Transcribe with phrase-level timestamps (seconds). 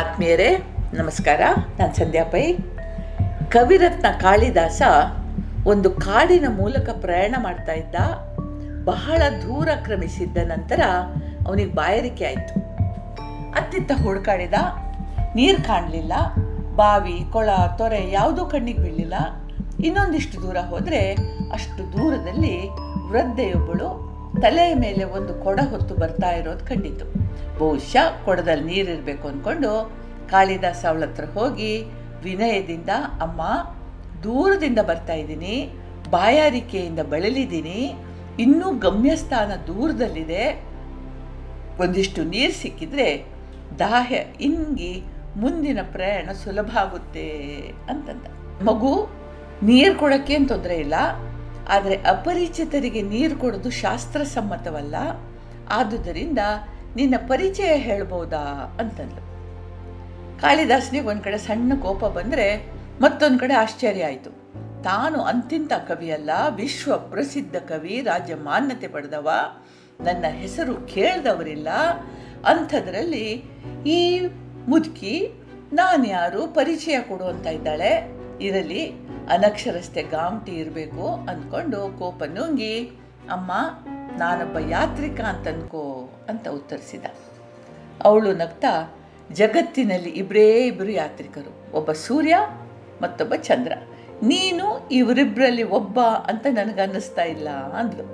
[0.00, 0.56] ಆತ್ಮೀಯರೇ,
[0.94, 1.40] ನಮಸ್ಕಾರ.
[1.78, 2.52] ನಾನು ಸಂಧ್ಯಾ ಪೈ.
[3.50, 4.82] ಕವಿರತ್ನ ಕಾಳಿದಾಸ
[5.66, 7.94] ಒಂದು ಕಾಡಿನ ಮೂಲಕ ಪ್ರಯಾಣ ಮಾಡ್ತಾ ಇದ್ದ,
[8.84, 10.80] ಬಹಳ ದೂರ ಕ್ರಮಿಸಿದ್ದ ನಂತರ
[11.46, 12.60] ಅವನಿಗೆ ಬಾಯಾರಿಕೆ ಆಯಿತು.
[13.50, 14.54] ಅತ್ತಿತ್ತ ಹುಡುಕಾಡಿದ,
[15.34, 16.12] ನೀರು ಕಾಣಲಿಲ್ಲ,
[16.76, 17.48] ಬಾವಿ, ಕೊಳ,
[17.78, 19.14] ತೊರೆ ಯಾವುದೂ ಕಣ್ಣಿಗೆ ಬೀಳಲಿಲ್ಲ.
[19.84, 21.12] ಇನ್ನೊಂದಿಷ್ಟು ದೂರ ಹೋದರೆ
[21.52, 22.68] ಅಷ್ಟು ದೂರದಲ್ಲಿ
[23.08, 24.10] ವೃದ್ಧೆಯೊಬ್ಬಳು
[24.42, 27.29] ತಲೆಯ ಮೇಲೆ ಒಂದು ಕೊಡ ಹೊತ್ತು ಬರ್ತಾ ಇರೋದು ಕಂಡಿತು
[27.60, 29.72] ಬಹುಶಃ ಕೊಡದಲ್ಲಿ ನೀರಿರಬೇಕು ಅಂದ್ಕೊಂಡು
[30.32, 31.72] ಕಾಳಿದಾಸ ಅವಳ ಹತ್ರ ಹೋಗಿ
[32.24, 32.90] ವಿನಯದಿಂದ,
[33.26, 33.40] ಅಮ್ಮ,
[34.24, 35.54] ದೂರದಿಂದ ಬರ್ತಾ ಇದ್ದೀನಿ,
[36.10, 37.80] ಬಾಯಾರಿಕೆಯಿಂದ ಬಳಲಿದ್ದೀನಿ,
[38.38, 40.44] ಇನ್ನೂ ಗಮ್ಯಸ್ಥಾನ ದೂರದಲ್ಲಿದೆ.
[41.78, 43.08] ಒಂದಿಷ್ಟು ನೀರು ಸಿಕ್ಕಿದ್ರೆ
[43.78, 44.12] ದಾಹ
[44.48, 44.92] ಇಂಗಿ
[45.36, 47.26] ಮುಂದಿನ ಪ್ರಯಾಣ ಸುಲಭ ಆಗುತ್ತೆ,
[47.88, 48.26] ಅಂತಂದ.
[48.68, 48.92] ಮಗು,
[49.62, 50.94] ನೀರು ಕೊಡೋಕ್ಕೆ ತೊಂದರೆ ಇಲ್ಲ,
[51.68, 54.96] ಆದರೆ ಅಪರಿಚಿತರಿಗೆ ನೀರು ಕೊಡೋದು ಶಾಸ್ತ್ರಸಮ್ಮತವಲ್ಲ.
[55.70, 56.38] ಆದುದರಿಂದ
[56.96, 59.30] ನಿನ್ನ ಪರಿಚಯ ಹೇಳ್ಬೋದಾ ಅಂತಂದ್ಲು.
[60.40, 64.30] ಕಾಳಿದಾಸನಿಗೆ ಒಂದು ಕಡೆ ಸಣ್ಣ ಕೋಪ ಬಂದರೆ ಮತ್ತೊಂದು ಕಡೆ ಆಶ್ಚರ್ಯ ಆಯಿತು.
[64.82, 69.30] ತಾನು ಅಂತಿಂತ ಕವಿಯಲ್ಲ, ವಿಶ್ವ ಪ್ರಸಿದ್ಧ ಕವಿ, ರಾಜ್ಯ ಮಾನ್ಯತೆ ಪಡೆದವ,
[70.00, 71.68] ನನ್ನ ಹೆಸರು ಕೇಳ್ದವರಿಲ್ಲ.
[72.46, 73.44] ಅಂಥದ್ರಲ್ಲಿ
[73.86, 74.20] ಈ
[74.68, 78.20] ಮುದುಕಿ ನಾನು ಯಾರು, ಪರಿಚಯ ಕೊಡುವಂತ ಇದ್ದಾಳೆ.
[78.40, 78.92] ಇರಲಿ
[79.30, 82.90] ಅನಕ್ಷರಸ್ತೆ ಗಾಮಟಿ ಇರಬೇಕು ಅಂದ್ಕೊಂಡು ಕೋಪ ನುಂಗಿ,
[83.30, 83.52] ಅಮ್ಮ
[84.20, 87.04] ನಾನೊಬ್ಬ ಯಾತ್ರಿಕ ಅಂತ ಅನ್ಕೋ ಅಂತ ಉತ್ತರಿಸಿದ.
[88.04, 88.94] ಅವಳು ನಗ್ತಾ,
[89.32, 92.36] ಜಗತ್ತಿನಲ್ಲಿ ಇಬ್ಬರೇ ಇಬ್ಬರು ಯಾತ್ರಿಕರು, ಒಬ್ಬ ಸೂರ್ಯ,
[93.02, 93.72] ಮತ್ತೊಬ್ಬ ಚಂದ್ರ.
[94.22, 98.04] ನೀನು ಇವರಿಬ್ಬರಲ್ಲಿ ಒಬ್ಬ ಅಂತ ನನಗನ್ನಿಸ್ತಾ ಇಲ್ಲ ಅಂದ್ಲು.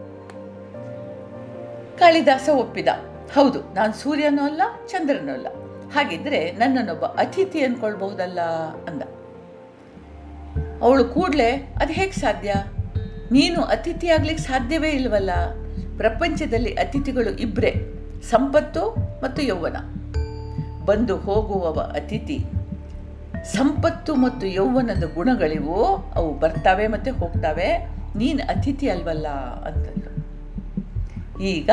[1.98, 2.88] ಕಾಳಿದಾಸ ಒಪ್ಪಿದ,
[3.34, 5.46] ಹೌದು, ನಾನು ಸೂರ್ಯನೂ ಅಲ್ಲ, ಚಂದ್ರನೂ ಅಲ್ಲ.
[5.92, 8.40] ಹಾಗಿದ್ರೆ ನನ್ನನ್ನೊಬ್ಬ ಅತಿಥಿ ಅನ್ಕೊಳ್ಬಹುದಲ್ಲ
[8.88, 9.02] ಅಂದ.
[10.82, 12.54] ಅವಳು ಕೂಡಲೇ, ಅದು ಹೇಗೆ ಸಾಧ್ಯ?
[13.32, 15.30] ನೀನು ಅತಿಥಿ ಆಗ್ಲಿಕ್ಕೆ ಸಾಧ್ಯವೇ ಇಲ್ವಲ್ಲ?
[15.96, 17.94] ಪ್ರಪಂಚದಲ್ಲಿ ಅತಿಥಿಗಳು ಇಬ್ಬರೇ
[18.30, 18.90] ಸಂಪತ್ತು
[19.22, 19.76] ಮತ್ತು ಯೌವನ.
[20.84, 22.44] ಬಂದು ಹೋಗುವವ ಅತಿಥಿ.
[23.44, 27.96] ಸಂಪತ್ತು ಮತ್ತು ಯೌವನದ ಗುಣಗಳಿವು, ಅವು ಬರ್ತಾವೆ ಮತ್ತು ಹೋಗ್ತಾವೆ.
[28.16, 29.28] ನೀನು ಅತಿಥಿ ಅಲ್ವಲ್ಲ
[29.64, 30.06] ಅಂತಂದರು
[31.42, 31.70] ಈಗ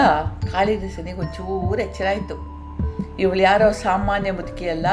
[0.52, 2.54] ಕಾಳಿದಾಸನಿಗೆ ಒಂಚೂರು ಎಚ್ಚರ ಆಯಿತು.
[3.20, 4.86] ಇವಳು ಯಾರೋ ಸಾಮಾನ್ಯ ಮುದುಕಿಯಲ್ಲ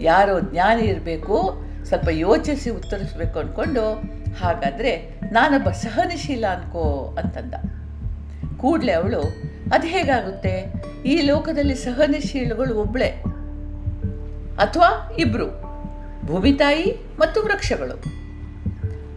[0.00, 3.90] ಯಾರೋ ಜ್ಞಾನಿ ಇರಬೇಕು, ಸ್ವಲ್ಪ ಯೋಚಿಸಿ ಉತ್ತರಿಸ್ಬೇಕು ಅಂದ್ಕೊಂಡು
[4.34, 7.54] ಹಾಗಾದರೆ ನಾನೊಬ್ಬ ಸಹನಶೀಲ ಅನ್ಕೋ ಅಂತಂದ.
[8.56, 9.20] ಕೂಡಲೇ ಅವಳು,
[9.72, 10.72] ಅದು ಹೇಗಾಗುತ್ತೆ?
[11.06, 13.22] ಈ ಲೋಕದಲ್ಲಿ ಸಹನಶೀಲಗಳು ಒಬ್ಬಳೇ
[14.58, 15.46] ಅಥವಾ ಇಬ್ಬರು
[16.26, 18.24] ಭೂಮಿತಾಯಿ ಮತ್ತು ವೃಕ್ಷಗಳು.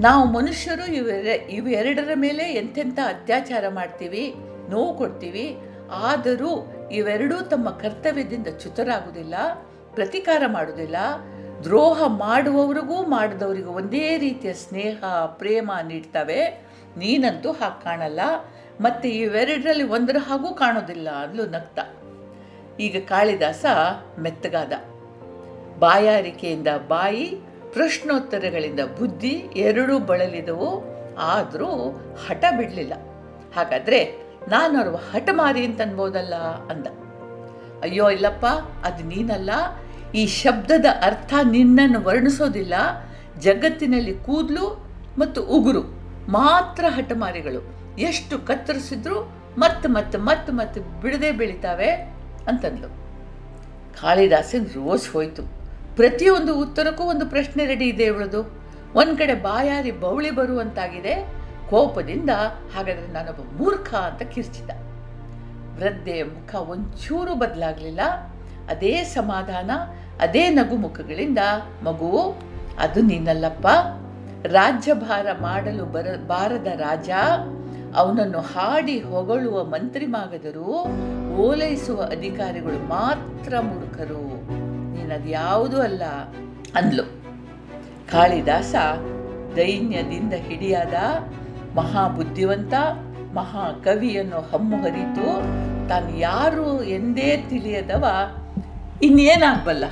[0.01, 4.33] ನಾವು ಮನುಷ್ಯರು ಇವೆರ, ಇವೆರಡರ ಮೇಲೆ ಎಂತೆಂಥ ಅತ್ಯಾಚಾರ ಮಾಡ್ತೀವಿ,
[4.69, 5.57] ನೋವು ಕೊಡ್ತೀವಿ,
[5.91, 9.35] ಆದರೂ ಇವೆರಡೂ ತಮ್ಮ ಕರ್ತವ್ಯದಿಂದ ಚ್ಯುತರಾಗುವುದಿಲ್ಲ,
[9.93, 10.95] ಪ್ರತಿಕಾರ ಮಾಡುವುದಿಲ್ಲ.
[11.63, 16.61] ದ್ರೋಹ ಮಾಡುವವರಿಗೂ ಮಾಡಿದವರಿಗೂ ಒಂದೇ ರೀತಿಯ ಸ್ನೇಹ, ಪ್ರೇಮ ನೀಡ್ತವೆ.
[16.97, 18.19] ನೀನಂತೂ ಹಾಗೆ ಕಾಣಲ್ಲ.
[18.81, 21.79] ಮತ್ತು ಇವೆರಡರಲ್ಲಿ ಒಂದರ ಹಾಗೂ ಕಾಣೋದಿಲ್ಲ ಅಂದ್ಲು ನಗ್ತ.
[22.79, 23.65] ಈಗ ಕಾಳಿದಾಸ
[24.19, 24.71] ಮೆತ್ತಗಾದ.
[25.79, 27.41] ಬಾಯಾರಿಕೆಯಿಂದ ಬಾಯಿ,
[27.73, 30.97] ಪ್ರಶ್ನೋತ್ತರಗಳಿಂದ ಬುದ್ಧಿ ಎರಡೂ ಬಳಲಿದವು.
[31.17, 31.91] ಆದರೂ
[32.27, 32.93] ಹಠ ಬಿಡಲಿಲ್ಲ.
[33.55, 34.15] ಹಾಗಾದರೆ
[34.47, 36.35] ನಾನು ಹಠ ಹಠಮಾರಿ ಅಂತ ಅನ್ಬೋದಲ್ಲ
[36.69, 36.87] ಅಂದ.
[37.83, 38.45] ಅಯ್ಯೋ ಇಲ್ಲಪ್ಪ,
[38.85, 39.49] ಅದು ನೀನಲ್ಲ.
[40.15, 42.73] ಈ ಶಬ್ದದ ಅರ್ಥ ನಿನ್ನನ್ನು ವರ್ಣಿಸೋದಿಲ್ಲ.
[43.39, 44.87] ಜಗತ್ತಿನಲ್ಲಿ ಕೂದಲು
[45.17, 45.81] ಮತ್ತು ಉಗುರು,
[46.31, 47.86] ಮಾತ್ರ ಹಠಮಾರಿಗಳು.
[47.97, 51.89] ಎಷ್ಟು ಕತ್ತರಿಸಿದ್ರು ಮತ್ತೆ ಮತ್ತೆ ಮತ್ತೆ ಮತ್ತೆ ಬಿಡದೆ ಬೆಳಿತಾವೆ
[52.47, 52.87] ಅಂತಂದ್ಲು.
[54.01, 55.43] ಕಾಳಿದಾಸನ್ ರೋಸ್ ಹೋಯ್ತು.
[55.95, 58.59] ಪ್ರತಿಯೊಂದು ಉತ್ತರಕ್ಕೂ ಒಂದು ಪ್ರಶ್ನೆ ರೆಡಿ ಇದೆ ಇವಳದು.
[58.95, 61.27] ಒಂದು ಕಡೆ ಬಾಯಾರಿ ಬೌಳಿ ಬರುವಂತಾಗಿದೆ.
[61.69, 62.29] ಕೋಪದಿಂದ
[62.75, 64.69] ಹಾಗಾದರೆ ನಾನೊಬ್ಬ ಮೂರ್ಖ ಅಂತ ಕಿರ್ಚಿದ
[65.79, 68.01] ವೃದ್ಧೆಯ ಮುಖ ಒಂಚೂರು ಬದಲಾಗಲಿಲ್ಲ.
[68.69, 69.71] ಅದೇ ಸಮಾಧಾನ,
[70.19, 71.37] ಅದೇ ನಗು ಮುಖಗಳಿಂದ
[71.83, 72.41] ಮಗು,
[72.79, 73.67] ಅದು ನೀನಲ್ಲಪ್ಪ.
[74.45, 77.09] ರಾಜ್ಯಭಾರ ಮಾಡಲು ಬರ, ಬಾರದ ರಾಜ.
[77.95, 80.85] ಅವನನ್ನು ಹಾಡಿ ಹೊಗಳುವ ಮಂತ್ರಿ ಮಾಗದರೂ
[81.35, 84.51] ಓಲೈಸುವ ಅಧಿಕಾರಿಗಳು ಮಾತ್ರ ಮೂರ್ಖರು.
[84.93, 86.03] ನೀನದು ಯಾವುದೂ ಅಲ್ಲ
[86.75, 87.03] ಅಂದ್ಲು.
[88.11, 88.75] ಕಾಳಿದಾಸ
[89.55, 90.93] ದೈನ್ಯದಿಂದ ಹಿಡಿಯಾದ
[91.75, 92.73] ಮಹಾಬುದ್ಧಿವಂತ,
[93.33, 95.41] ಮಹಾಕವಿಯನ್ನು ಹಮ್ಮು ಹರಿತು,
[95.89, 98.05] ತಾನು ಯಾರು ಎಂದೇ ತಿಳಿಯದವ
[99.01, 99.83] ಇನ್ನೇನಾಗಬಲ್ಲ.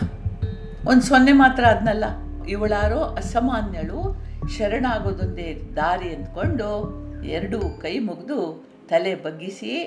[0.88, 2.04] ಒಂದು ಸೊನ್ನೆ ಮಾತ್ರ ಅದನ್ನಲ್ಲ
[2.48, 4.26] ಇವಳಾರೋ ಅಸಾಮಾನ್ಯಳು
[4.58, 9.78] ಶರಣಾಗೋದೊಂದೇ ದಾರಿ ಅಂದ್ಕೊಂಡು ಎರಡೂ ಕೈ ಮುಗಿದು ತಲೆ ಬಗ್ಗಿಸಿ,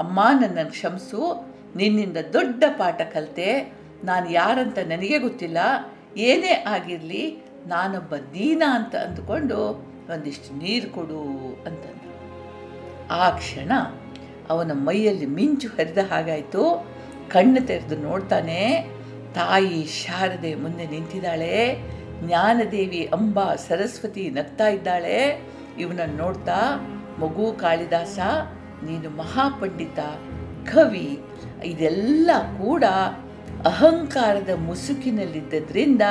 [0.00, 3.72] ಅಮ್ಮ ನನ್ನನ್ನು ಕ್ಷಮಿಸು, ನಿನ್ನಿಂದ ದೊಡ್ಡ ಪಾಠ ಕಲಿತೆ.
[4.04, 5.58] ನಾನು ಯಾರಂತ ನನಗೆ ಗೊತ್ತಿಲ್ಲ.
[6.16, 7.36] ಏನೇ ಆಗಿರಲಿ,
[7.66, 9.56] ನಾನೊಬ್ಬ ದೀನ ಅಂತ ಅಂದುಕೊಂಡು
[10.12, 11.20] ಒಂದಿಷ್ಟು ನೀರು ಕೊಡು
[11.66, 12.00] ಅಂತಂದ
[13.10, 13.72] ಆ ಕ್ಷಣ
[14.50, 16.94] ಅವನ ಮೈಯಲ್ಲಿ ಮಿಂಚು ಹರಿದ ಹಾಗಾಯಿತು.
[17.30, 18.86] ಕಣ್ಣು ತೆರೆದು ನೋಡ್ತಾನೆ.
[19.34, 21.78] ತಾಯಿ ಶಾರದೆ ಮುಂದೆ ನಿಂತಿದ್ದಾಳೆ.
[22.26, 25.40] ಜ್ಞಾನದೇವಿ ಅಂಬಾ ಸರಸ್ವತಿ ನಗ್ತಾ ಇದ್ದಾಳೆ.
[25.78, 26.56] ಇವನನ್ನು ನೋಡ್ತಾ,
[27.18, 28.18] ಮಗು ಕಾಳಿದಾಸ,
[28.84, 29.98] ನೀನು ಮಹಾಪಂಡಿತ,
[30.72, 31.20] ಕವಿ,
[31.64, 32.84] ಇದೆಲ್ಲ ಕೂಡ
[33.64, 36.02] ಅಹಂಕಾರದ ಮುಸುಕಿನಲ್ಲಿದ್ದರಿಂದ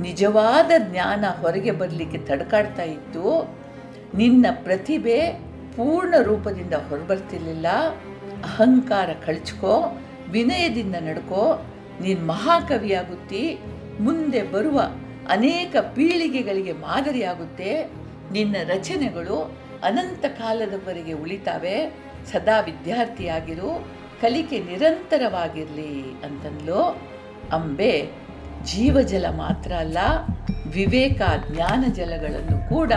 [0.00, 3.56] ನಿಜವಾದ ಜ್ಞಾನ ಹೊರಗೆ ಬರಲಿಕ್ಕೆ ತಡ್ಕಾಡ್ತಾ ಇತ್ತು.
[4.14, 5.32] ನಿನ್ನ ಪ್ರತಿಭೆ
[5.76, 7.66] ಪೂರ್ಣ ರೂಪದಿಂದ ಹೊರಬರ್ತಿರ್ಲಿಲ್ಲ.
[8.44, 9.98] ಅಹಂಕಾರ ಕಳ್ಚ್ಕೋ,
[10.30, 11.66] ವಿನಯದಿಂದ ನಡ್ಕೋ,
[12.00, 13.58] ನೀನು ಮಹಾಕವಿಯಾಗುತ್ತಿ,
[14.00, 14.80] ಮುಂದೆ ಬರುವ
[15.28, 17.97] ಅನೇಕ ಪೀಳಿಗೆಗಳಿಗೆ ಮಾದರಿಯಾಗುತ್ತೆ.
[18.32, 21.98] ನಿನ್ನ ರಚನೆಗಳು ಅನಂತ ಕಾಲದವರೆಗೆ ಉಳಿತಾವೆ,
[22.32, 23.86] ಸದಾ ವಿದ್ಯಾರ್ಥಿಯಾಗಿರು,
[24.20, 27.00] ಕಲಿಕೆ ನಿರಂತರವಾಗಿರಲಿ ಅಂತಂದ್ಲು.
[27.52, 28.10] ಅಂಬೆ
[28.64, 29.98] ಜೀವಜಲ ಮಾತ್ರ ಅಲ್ಲ,
[30.66, 32.92] ವಿವೇಕ ಜ್ಞಾನ ಜಲಗಳನ್ನು ಕೂಡ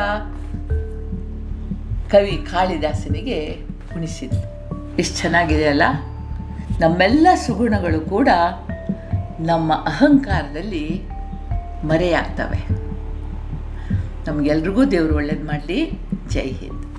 [2.11, 3.57] ಕವಿ ಕಾಳಿದಾಸನಿಗೆ
[3.95, 4.51] ಉಣಿಸಿದ್ರು
[4.97, 5.83] ಎಷ್ಟು ಚೆನ್ನಾಗಿದೆ ಅಲ್ಲ?
[6.79, 8.29] ನಮ್ಮೆಲ್ಲ ಸುಗುಣಗಳು ಕೂಡ
[9.39, 11.01] ನಮ್ಮ ಅಹಂಕಾರದಲ್ಲಿ
[11.83, 12.80] ಮರೆಯಾಗ್ತವೆ.
[14.27, 15.99] ನಮಗೆಲ್ರಿಗೂ ದೇವರು ಒಳ್ಳೇದು ಮಾಡಲಿ.
[16.27, 16.90] ಜೈ ಹಿಂದ್.